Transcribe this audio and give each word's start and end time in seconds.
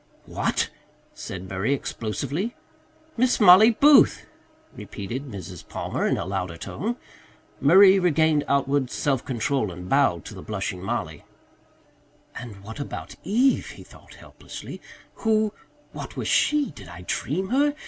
"What?" 0.25 0.71
said 1.13 1.47
Murray 1.47 1.75
explosively. 1.75 2.55
"Miss 3.17 3.39
Mollie 3.39 3.69
Booth," 3.69 4.25
repeated 4.75 5.25
Mrs. 5.27 5.67
Palmer 5.69 6.07
in 6.07 6.17
a 6.17 6.25
louder 6.25 6.57
tone. 6.57 6.95
Murray 7.59 7.99
regained 7.99 8.43
outward 8.47 8.89
self 8.89 9.23
control 9.23 9.71
and 9.71 9.87
bowed 9.87 10.25
to 10.25 10.33
the 10.33 10.41
blushing 10.41 10.81
Mollie. 10.81 11.23
"And 12.33 12.63
what 12.63 12.79
about 12.79 13.13
Eve?" 13.23 13.69
he 13.69 13.83
thought 13.83 14.15
helplessly. 14.15 14.81
"Who 15.17 15.53
what 15.91 16.17
was 16.17 16.27
she? 16.27 16.71
Did 16.71 16.87
I 16.87 17.03
dream 17.05 17.49
her? 17.49 17.75